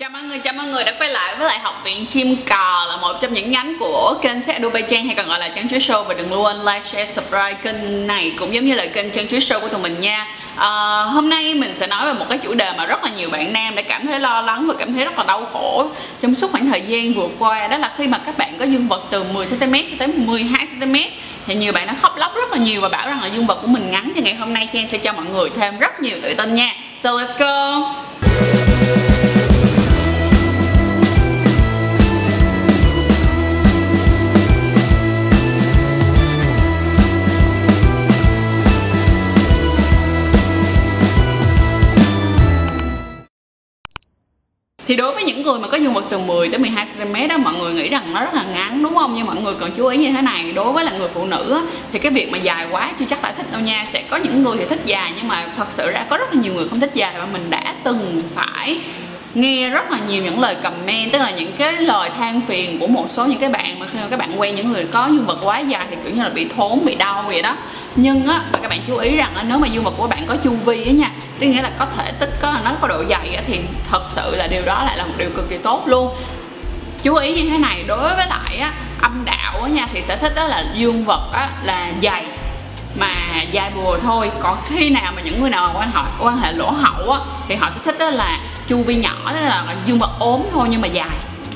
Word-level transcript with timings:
Chào 0.00 0.10
mọi 0.10 0.22
người, 0.22 0.38
chào 0.38 0.54
mọi 0.54 0.66
người 0.66 0.84
đã 0.84 0.92
quay 0.98 1.10
lại 1.10 1.36
với 1.36 1.46
lại 1.46 1.58
học 1.58 1.80
viện 1.84 2.06
chim 2.06 2.36
cò 2.50 2.86
là 2.88 2.96
một 2.96 3.16
trong 3.20 3.32
những 3.32 3.50
nhánh 3.50 3.76
của 3.78 4.18
kênh 4.22 4.42
sẽ 4.42 4.58
Dubai 4.62 4.82
Trang 4.82 5.06
hay 5.06 5.14
còn 5.14 5.28
gọi 5.28 5.38
là 5.38 5.48
Trang 5.48 5.68
Chuối 5.68 5.78
Show. 5.78 6.04
Và 6.04 6.14
đừng 6.14 6.42
quên 6.42 6.56
like, 6.56 6.82
share, 6.84 7.12
subscribe 7.12 7.54
kênh 7.62 8.06
này 8.06 8.32
cũng 8.38 8.54
giống 8.54 8.66
như 8.66 8.74
là 8.74 8.86
kênh 8.86 9.10
Trang 9.10 9.28
Chuối 9.28 9.40
Show 9.40 9.60
của 9.60 9.68
tụi 9.68 9.80
mình 9.80 10.00
nha. 10.00 10.26
À, 10.56 10.68
Hôm 11.02 11.28
nay 11.28 11.54
mình 11.54 11.74
sẽ 11.76 11.86
nói 11.86 12.06
về 12.06 12.12
một 12.12 12.26
cái 12.28 12.38
chủ 12.38 12.54
đề 12.54 12.72
mà 12.78 12.86
rất 12.86 13.04
là 13.04 13.10
nhiều 13.16 13.30
bạn 13.30 13.52
nam 13.52 13.74
đã 13.74 13.82
cảm 13.82 14.06
thấy 14.06 14.20
lo 14.20 14.40
lắng 14.40 14.66
và 14.66 14.74
cảm 14.78 14.94
thấy 14.94 15.04
rất 15.04 15.18
là 15.18 15.24
đau 15.24 15.46
khổ 15.52 15.86
trong 16.22 16.34
suốt 16.34 16.52
khoảng 16.52 16.66
thời 16.66 16.80
gian 16.80 17.14
vừa 17.14 17.28
qua 17.38 17.66
đó 17.66 17.76
là 17.76 17.92
khi 17.96 18.06
mà 18.06 18.18
các 18.26 18.38
bạn 18.38 18.58
có 18.58 18.64
dương 18.64 18.88
vật 18.88 19.04
từ 19.10 19.24
10cm 19.34 19.84
tới 19.98 20.08
12cm 20.08 21.06
thì 21.46 21.54
nhiều 21.54 21.72
bạn 21.72 21.86
đã 21.86 21.94
khóc 22.02 22.16
lóc 22.16 22.34
rất 22.34 22.52
là 22.52 22.58
nhiều 22.58 22.80
và 22.80 22.88
bảo 22.88 23.08
rằng 23.08 23.22
là 23.22 23.26
dương 23.26 23.46
vật 23.46 23.58
của 23.62 23.68
mình 23.68 23.90
ngắn. 23.90 24.12
Thì 24.14 24.22
ngày 24.22 24.34
hôm 24.34 24.54
nay 24.54 24.68
Trang 24.72 24.88
sẽ 24.88 24.98
cho 24.98 25.12
mọi 25.12 25.26
người 25.32 25.50
thêm 25.56 25.78
rất 25.78 26.00
nhiều 26.00 26.16
tự 26.22 26.34
tin 26.34 26.54
nha. 26.54 26.72
So 26.98 27.10
let's 27.10 27.38
go! 27.38 28.09
Thì 44.86 44.96
đối 44.96 45.14
với 45.14 45.24
những 45.24 45.42
người 45.42 45.58
mà 45.58 45.68
có 45.68 45.76
dương 45.76 45.92
vật 45.92 46.04
từ 46.10 46.18
10 46.18 46.48
tới 46.48 46.58
12 46.58 46.86
cm 46.94 47.28
đó, 47.28 47.38
mọi 47.38 47.54
người 47.54 47.72
nghĩ 47.72 47.88
rằng 47.88 48.02
nó 48.12 48.20
rất 48.20 48.34
là 48.34 48.44
ngắn, 48.54 48.82
đúng 48.82 48.94
không? 48.94 49.14
Nhưng 49.16 49.26
mọi 49.26 49.36
người 49.36 49.52
cần 49.60 49.70
chú 49.76 49.86
ý 49.86 49.98
như 49.98 50.12
thế 50.12 50.22
này, 50.22 50.52
đối 50.52 50.72
với 50.72 50.84
là 50.84 50.92
người 50.98 51.08
phụ 51.14 51.24
nữ 51.24 51.60
thì 51.92 51.98
cái 51.98 52.12
việc 52.12 52.32
mà 52.32 52.38
dài 52.38 52.66
quá 52.70 52.90
chưa 52.98 53.04
chắc 53.10 53.22
đã 53.22 53.32
thích 53.32 53.52
đâu 53.52 53.60
nha. 53.60 53.84
Sẽ 53.92 54.02
có 54.02 54.16
những 54.16 54.42
người 54.42 54.56
thì 54.58 54.64
thích 54.64 54.80
dài, 54.86 55.12
nhưng 55.16 55.28
mà 55.28 55.46
thật 55.56 55.66
sự 55.70 55.90
ra 55.90 56.04
có 56.10 56.16
rất 56.16 56.34
là 56.34 56.40
nhiều 56.42 56.54
người 56.54 56.68
không 56.68 56.80
thích 56.80 56.90
dài 56.94 57.14
và 57.18 57.26
mình 57.32 57.50
đã 57.50 57.74
từng 57.84 58.20
phải 58.34 58.78
nghe 59.34 59.70
rất 59.70 59.90
là 59.90 59.98
nhiều 60.08 60.24
những 60.24 60.40
lời 60.40 60.56
comment, 60.62 61.12
tức 61.12 61.18
là 61.18 61.30
những 61.30 61.52
cái 61.58 61.72
lời 61.72 62.10
than 62.18 62.40
phiền 62.48 62.78
của 62.78 62.86
một 62.86 63.06
số 63.08 63.24
những 63.24 63.38
cái 63.38 63.48
bạn 63.48 63.78
mà 63.78 63.86
khi 63.92 63.98
mà 64.00 64.06
các 64.10 64.18
bạn 64.18 64.40
quen 64.40 64.54
những 64.54 64.72
người 64.72 64.86
có 64.90 65.06
dương 65.06 65.26
vật 65.26 65.38
quá 65.42 65.58
dài 65.58 65.86
thì, 65.90 65.96
kiểu 66.04 66.14
như 66.14 66.22
là, 66.22 66.28
bị 66.28 66.46
thốn, 66.56 66.84
bị 66.84 66.94
đau 66.94 67.24
vậy 67.26 67.42
đó. 67.42 67.56
Nhưng 67.96 68.26
á 68.26 68.40
các 68.62 68.68
bạn 68.68 68.80
chú 68.86 68.96
ý 68.96 69.16
rằng 69.16 69.32
nếu 69.48 69.58
mà 69.58 69.66
dương 69.66 69.84
vật 69.84 69.94
của 69.96 70.06
bạn 70.06 70.22
có 70.26 70.36
chu 70.36 70.50
vi 70.64 70.84
á 70.84 70.92
nha 70.92 71.10
tức 71.40 71.46
nghĩa 71.46 71.62
là 71.62 71.70
có 71.78 71.86
thể 71.96 72.12
tích 72.12 72.30
có 72.42 72.54
nó 72.64 72.70
có 72.80 72.88
độ 72.88 73.04
dày 73.08 73.34
á, 73.34 73.42
thì 73.46 73.60
thật 73.90 74.02
sự 74.08 74.36
là 74.36 74.46
điều 74.46 74.62
đó 74.62 74.84
lại 74.84 74.96
là 74.96 75.04
một 75.04 75.14
điều 75.18 75.30
cực 75.36 75.50
kỳ 75.50 75.56
tốt 75.58 75.82
luôn. 75.86 76.14
Chú 77.02 77.14
ý 77.14 77.42
như 77.42 77.50
thế 77.50 77.58
này 77.58 77.84
đối 77.86 78.14
với 78.14 78.26
lại 78.26 78.58
á, 78.58 78.72
âm 79.02 79.24
đạo 79.24 79.62
á 79.62 79.68
nha 79.68 79.86
thì 79.92 80.02
sẽ 80.02 80.16
thích 80.16 80.32
đó 80.34 80.44
là 80.44 80.64
dương 80.74 81.04
vật 81.04 81.28
á, 81.32 81.50
là 81.62 81.92
dày 82.02 82.24
mà 82.98 83.42
dài 83.52 83.70
bùa 83.70 83.98
thôi 84.02 84.30
còn 84.40 84.58
khi 84.68 84.90
nào 84.90 85.12
mà 85.16 85.22
những 85.22 85.40
người 85.40 85.50
nào 85.50 85.68
quan 85.74 85.90
hệ 85.94 86.02
quan 86.20 86.38
hệ 86.38 86.52
lỗ 86.52 86.70
hậu 86.70 87.10
á 87.10 87.18
thì 87.48 87.54
họ 87.54 87.70
sẽ 87.74 87.80
thích 87.84 87.98
đó 87.98 88.10
là 88.10 88.38
chu 88.66 88.82
vi 88.82 88.96
nhỏ 88.96 89.16
tức 89.26 89.40
là 89.40 89.64
dương 89.86 89.98
vật 89.98 90.10
ốm 90.18 90.42
thôi 90.52 90.68
nhưng 90.70 90.80
mà 90.80 90.88
dài 90.88 91.10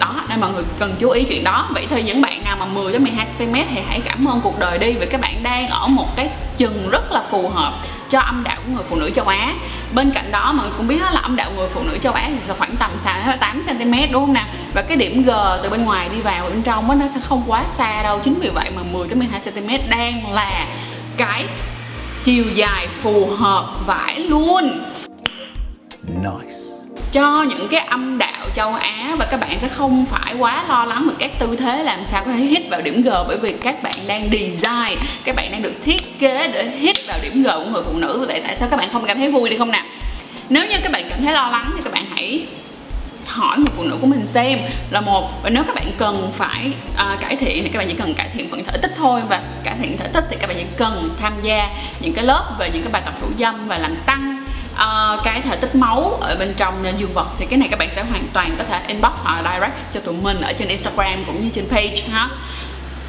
đó, 0.05 0.23
nên 0.29 0.41
mọi 0.41 0.53
người 0.53 0.65
cần 0.79 0.97
chú 0.99 1.11
ý 1.11 1.25
chuyện 1.25 1.45
đó. 1.45 1.69
Vậy 1.71 1.87
thì 1.91 2.03
những 2.03 2.23
bạn 2.23 2.45
nào 2.45 2.57
mà 2.57 2.67
10 2.67 2.93
đến 2.93 3.03
12 3.03 3.27
cm 3.39 3.55
thì 3.55 3.81
hãy 3.89 4.01
cảm 4.01 4.29
ơn 4.29 4.41
cuộc 4.41 4.59
đời 4.59 4.79
đi, 4.79 4.93
vì 4.93 5.07
các 5.07 5.21
bạn 5.21 5.43
đang 5.43 5.67
ở 5.67 5.87
một 5.87 6.17
cái 6.17 6.31
chừng 6.57 6.89
rất 6.91 7.13
là 7.13 7.23
phù 7.31 7.49
hợp 7.49 7.73
cho 8.11 8.21
âm 8.21 8.45
đạo 8.45 8.57
của 8.57 8.73
người 8.73 8.85
phụ 8.91 8.97
nữ 8.97 9.11
châu 9.11 9.25
Á. 9.25 9.55
Bên 9.95 10.11
cạnh 10.11 10.33
đó, 10.33 10.53
mọi 10.53 10.67
người 10.67 10.77
cũng 10.77 10.89
biết 10.89 11.03
là 11.13 11.21
âm 11.21 11.37
đạo 11.37 11.51
người 11.57 11.69
phụ 11.69 11.83
nữ 11.83 11.99
châu 11.99 12.13
Á 12.13 12.29
thì 12.31 12.53
khoảng 12.59 12.77
tầm 12.77 12.91
xa 12.99 13.37
8 13.41 13.63
cm 13.63 13.93
đúng 14.13 14.23
không 14.23 14.33
nào? 14.33 14.47
Và 14.75 14.83
cái 14.83 14.97
điểm 14.97 15.23
G 15.23 15.31
từ 15.63 15.71
bên 15.71 15.85
ngoài 15.85 16.09
đi 16.09 16.21
vào 16.21 16.49
bên 16.49 16.63
trong 16.63 16.99
nó 16.99 17.09
sẽ 17.09 17.21
không 17.25 17.43
quá 17.47 17.65
xa 17.65 18.03
đâu. 18.03 18.21
Chính 18.25 18.35
vì 18.41 18.49
vậy 18.49 18.71
mà 18.77 18.83
10 18.83 19.09
đến 19.09 19.19
12 19.19 19.41
cm 19.41 19.91
đang 19.91 20.33
là 20.33 20.67
cái 21.17 21.45
chiều 22.25 22.45
dài 22.55 22.89
phù 23.01 23.27
hợp 23.27 23.87
vải 23.87 24.19
luôn. 24.19 24.81
Nice 26.03 26.64
cho 27.15 27.43
những 27.43 27.69
cái 27.69 27.81
âm 27.81 28.19
đạo 28.19 28.47
châu 28.55 28.75
Á 28.75 29.17
và 29.19 29.27
các 29.31 29.41
bạn 29.41 29.61
sẽ 29.61 29.69
không 29.69 30.07
phải 30.07 30.35
quá 30.39 30.65
lo 30.69 30.85
lắng 30.85 31.09
về 31.09 31.15
các 31.19 31.39
tư 31.39 31.57
thế 31.57 31.83
làm 31.83 32.05
sao 32.05 32.25
có 32.25 32.33
thể 32.33 32.39
hit 32.39 32.63
vào 32.71 32.81
điểm 32.81 33.03
G 33.03 33.09
bởi 33.29 33.37
vì 33.37 33.55
các 33.61 33.83
bạn 33.83 33.95
đang 34.09 34.23
design 34.23 34.99
các 35.25 35.37
bạn 35.37 35.53
đang 35.53 35.63
được 35.63 35.73
thiết 35.85 36.19
kế 36.19 36.49
để 36.49 36.71
hit 36.79 36.97
vào 37.09 37.19
điểm 37.23 37.43
G 37.43 37.47
của 37.47 37.71
người 37.71 37.83
phụ 37.83 37.93
nữ. 37.93 38.25
Vậy 38.29 38.43
tại 38.47 38.57
sao 38.57 38.69
các 38.69 38.77
bạn 38.77 38.89
không 38.93 39.05
cảm 39.07 39.19
thấy 39.19 39.31
vui 39.31 39.51
đi 39.51 39.59
không 39.59 39.71
nào? 39.71 39.85
Nếu 40.49 40.67
như 40.67 40.77
các 40.83 40.93
bạn 40.93 41.05
cảm 41.11 41.25
thấy 41.25 41.33
lo 41.33 41.49
lắng 41.49 41.73
thì 41.77 41.81
các 41.85 41.93
bạn 41.93 42.05
hãy 42.11 42.47
hỏi 43.27 43.59
người 43.59 43.73
phụ 43.77 43.83
nữ 43.83 43.97
của 44.01 44.07
mình 44.07 44.27
xem 44.27 44.59
là 44.91 45.01
một 45.01 45.43
và 45.43 45.51
nếu 45.51 45.65
các 45.67 45.75
bạn 45.75 45.87
cần 45.99 46.33
phải 46.37 46.73
uh, 46.95 47.21
cải 47.21 47.37
thiện 47.37 47.63
thì 47.63 47.69
các 47.69 47.79
bạn 47.79 47.89
chỉ 47.89 47.95
cần 47.95 48.15
cải 48.15 48.29
thiện 48.35 48.51
phần 48.51 48.65
thể 48.65 48.79
tích 48.83 48.93
thôi. 48.97 49.21
Và 49.29 49.43
cải 49.65 49.75
thiện 49.83 49.99
thể 49.99 50.07
tích 50.13 50.25
thì 50.31 50.37
các 50.41 50.47
bạn 50.47 50.57
chỉ 50.61 50.67
cần 50.77 51.09
tham 51.21 51.33
gia 51.43 51.69
những 52.01 52.13
cái 52.13 52.25
lớp 52.25 52.57
về 52.59 52.71
những 52.73 52.83
cái 52.83 52.93
bài 52.93 53.03
tập 53.05 53.15
thủ 53.21 53.29
dâm 53.39 53.69
và 53.69 53.79
làm 53.79 53.97
tăng 54.07 54.45
uh, 54.75 55.25
cái 55.25 55.41
thể 55.41 55.57
tích 55.57 55.75
máu 55.75 56.19
ở 56.21 56.37
bên 56.39 56.55
trong 56.57 56.85
dương 56.99 57.15
vật 57.15 57.27
thì 57.39 57.47
cái 57.47 57.59
này 57.59 57.69
các 57.71 57.79
bạn 57.79 57.89
sẽ 57.91 58.05
hoàn 58.11 58.29
toàn 58.33 58.55
có 58.59 58.65
thể 58.71 58.81
inbox 58.89 59.13
hoặc 59.23 59.43
direct 59.45 59.95
cho 59.95 60.01
tụi 60.01 60.15
mình 60.15 60.41
ở 60.41 60.53
trên 60.53 60.69
Instagram 60.69 61.25
cũng 61.27 61.45
như 61.45 61.51
trên 61.55 61.69
page 61.69 62.03
ha. 62.13 62.29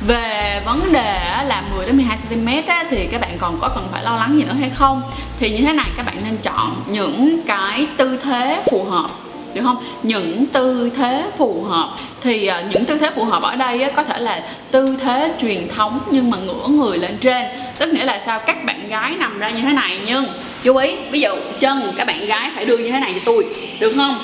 Về 0.01 0.61
vấn 0.65 0.93
đề 0.93 1.43
là 1.47 1.63
10 1.75 1.85
đến 1.85 1.97
12 1.97 2.17
cm 2.29 2.47
thì 2.89 3.07
các 3.11 3.21
bạn 3.21 3.31
còn 3.37 3.59
có 3.59 3.69
cần 3.69 3.87
phải 3.91 4.03
lo 4.03 4.15
lắng 4.15 4.37
gì 4.37 4.43
nữa 4.43 4.55
hay 4.59 4.69
không? 4.69 5.01
Thì 5.39 5.49
như 5.49 5.65
thế 5.65 5.73
này 5.73 5.87
các 5.97 6.05
bạn 6.05 6.17
nên 6.23 6.37
chọn 6.37 6.83
những 6.87 7.41
cái 7.47 7.87
tư 7.97 8.19
thế 8.23 8.63
phù 8.71 8.83
hợp 8.83 9.07
được 9.53 9.61
không? 9.63 9.77
Những 10.03 10.45
tư 10.45 10.91
thế 10.97 11.25
phù 11.37 11.63
hợp. 11.63 11.89
Thì 12.23 12.47
ờ, 12.47 12.63
những 12.69 12.85
tư 12.85 12.97
thế 12.97 13.11
phù 13.15 13.23
hợp 13.23 13.43
ở 13.43 13.55
đây 13.55 13.91
có 13.95 14.03
thể 14.03 14.19
là 14.19 14.43
tư 14.71 14.97
thế 15.03 15.33
truyền 15.41 15.67
thống 15.75 15.99
nhưng 16.11 16.29
mà 16.29 16.37
ngửa 16.37 16.67
người 16.67 16.97
lên 16.97 17.17
trên. 17.17 17.45
Tức 17.79 17.93
nghĩa 17.93 18.05
là 18.05 18.19
sao? 18.25 18.39
Các 18.39 18.65
bạn 18.65 18.89
gái 18.89 19.15
nằm 19.19 19.39
ra 19.39 19.49
như 19.49 19.61
thế 19.61 19.73
này 19.73 19.99
nhưng 20.05 20.25
chú 20.65 20.77
ý 20.77 20.95
ví 21.11 21.21
dụ 21.21 21.29
chân 21.59 21.81
các 21.95 22.07
bạn 22.07 22.25
gái 22.25 22.51
phải 22.55 22.65
đưa 22.65 22.77
như 22.77 22.91
thế 22.91 22.99
này 22.99 23.13
cho 23.13 23.21
tôi 23.25 23.45
được 23.79 23.93
không? 23.95 24.17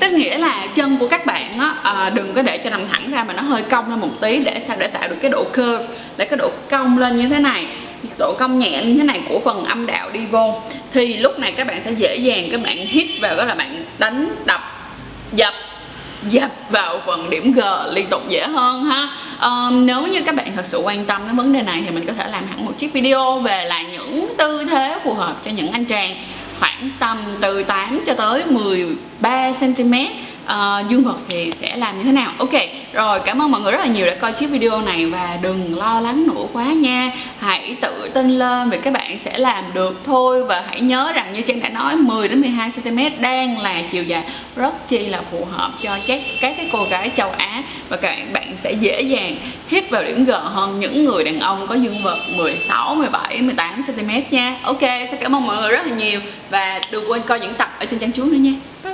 Tức 0.00 0.12
nghĩa 0.12 0.38
là 0.38 0.66
chân 0.74 0.96
của 0.96 1.08
các 1.08 1.26
bạn 1.26 1.52
á 1.58 1.74
à, 1.82 2.10
đừng 2.10 2.34
có 2.34 2.42
để 2.42 2.58
cho 2.58 2.70
nằm 2.70 2.88
thẳng 2.92 3.10
ra 3.10 3.24
mà 3.24 3.34
nó 3.34 3.42
hơi 3.42 3.62
cong 3.62 3.90
lên 3.90 4.00
một 4.00 4.10
tí 4.20 4.38
để 4.38 4.60
sao 4.66 4.76
để 4.80 4.86
tạo 4.86 5.08
được 5.08 5.16
cái 5.20 5.30
độ 5.30 5.44
curve 5.44 5.86
để 6.16 6.24
cái 6.24 6.36
độ 6.36 6.50
cong 6.70 6.98
lên 6.98 7.16
như 7.16 7.28
thế 7.28 7.38
này 7.38 7.66
độ 8.18 8.34
cong 8.38 8.58
nhẹ 8.58 8.84
như 8.84 8.94
thế 8.94 9.04
này 9.04 9.20
của 9.28 9.40
phần 9.44 9.64
âm 9.64 9.86
đạo 9.86 10.10
đi 10.12 10.20
vô. 10.30 10.62
Thì 10.92 11.16
lúc 11.16 11.38
này 11.38 11.52
các 11.52 11.66
bạn 11.66 11.82
sẽ 11.84 11.92
dễ 11.92 12.16
dàng 12.16 12.48
các 12.50 12.62
bạn 12.62 12.76
hít 12.76 13.06
vào 13.20 13.36
đó 13.36 13.44
là 13.44 13.54
bạn 13.54 13.84
đánh 13.98 14.36
đập 14.44 14.60
dập 15.32 15.54
dập 16.30 16.50
vào 16.70 17.00
phần 17.06 17.30
điểm 17.30 17.52
G 17.52 17.60
liên 17.92 18.06
tục 18.06 18.28
dễ 18.28 18.46
hơn 18.46 18.84
ha 18.84 19.08
um, 19.42 19.86
nếu 19.86 20.06
như 20.06 20.22
các 20.22 20.34
bạn 20.34 20.52
thật 20.56 20.66
sự 20.66 20.78
quan 20.78 21.04
tâm 21.04 21.22
đến 21.26 21.36
vấn 21.36 21.52
đề 21.52 21.62
này 21.62 21.82
thì 21.86 21.94
mình 21.94 22.06
có 22.06 22.12
thể 22.12 22.28
làm 22.28 22.46
hẳn 22.46 22.64
một 22.64 22.72
chiếc 22.78 22.92
video 22.92 23.38
về 23.38 23.64
là 23.64 23.82
những 23.82 24.34
tư 24.38 24.64
thế 24.70 24.98
phù 25.04 25.14
hợp 25.14 25.36
cho 25.44 25.50
những 25.50 25.72
anh 25.72 25.84
chàng 25.84 26.16
khoảng 26.60 26.90
tầm 26.98 27.18
từ 27.40 27.62
8 27.62 28.02
cho 28.06 28.14
tới 28.14 28.44
13 28.46 29.52
cm 29.60 29.94
uh, 30.46 30.90
dương 30.90 31.04
vật 31.04 31.16
thì 31.28 31.52
sẽ 31.52 31.76
làm 31.76 31.98
như 31.98 32.04
thế 32.04 32.12
nào? 32.12 32.32
Ok 32.38 32.52
rồi 32.92 33.20
cảm 33.24 33.42
ơn 33.42 33.50
mọi 33.50 33.60
người 33.60 33.72
rất 33.72 33.78
là 33.78 33.86
nhiều 33.86 34.06
đã 34.06 34.14
coi 34.14 34.32
chiếc 34.32 34.46
video 34.46 34.80
này 34.80 35.06
và 35.06 35.38
đừng 35.42 35.78
lo 35.78 36.00
lắng 36.00 36.26
nữa 36.26 36.42
quá 36.52 36.64
nha. 36.64 37.12
Hãy 37.38 37.76
tự 37.80 38.10
tin 38.14 38.38
lên 38.38 38.70
vì 38.70 38.78
các 38.78 38.92
bạn 38.92 39.18
sẽ 39.18 39.38
làm 39.38 39.64
được 39.74 40.00
thôi 40.06 40.44
và 40.44 40.64
hãy 40.68 40.80
nhớ 40.80 41.12
rằng 41.14 41.32
như 41.32 41.40
Trang 41.40 41.60
đã 41.60 41.68
nói 41.68 41.96
10 41.96 42.28
đến 42.28 42.40
12 42.40 42.70
cm 42.70 42.98
đang 43.22 43.60
là 43.60 43.82
chiều 43.92 44.02
dài 44.02 44.22
rất 44.56 44.88
chi 44.88 45.06
là 45.06 45.22
phù 45.30 45.44
hợp 45.52 45.72
cho 45.82 45.98
các 46.06 46.20
các 46.40 46.54
cái 46.56 46.68
cô 46.72 46.86
gái 46.90 47.10
châu 47.16 47.30
Á 47.30 47.62
và 47.88 47.96
các 47.96 48.16
bạn 48.32 48.56
sẽ 48.56 48.72
dễ 48.72 49.02
dàng 49.02 49.36
hít 49.68 49.90
vào 49.90 50.02
điểm 50.02 50.24
G 50.24 50.30
hơn 50.30 50.80
những 50.80 51.04
người 51.04 51.24
đàn 51.24 51.40
ông 51.40 51.66
có 51.66 51.74
dương 51.74 52.02
vật 52.02 52.18
16, 52.36 52.94
17, 52.94 53.42
18 53.42 53.80
cm 53.82 54.10
nha. 54.30 54.56
Ok 54.62 54.80
xin 54.80 55.20
cảm 55.20 55.34
ơn 55.34 55.46
mọi 55.46 55.56
người 55.56 55.70
rất 55.70 55.86
là 55.86 55.94
nhiều 55.94 56.20
và 56.50 56.80
đừng 56.90 57.10
quên 57.10 57.22
coi 57.22 57.40
những 57.40 57.54
tập 57.54 57.68
ở 57.80 57.86
trên 57.86 57.98
trang 58.00 58.12
chú 58.12 58.24
nữa 58.24 58.36
nha. 58.36 58.52
Bye. 58.84 58.93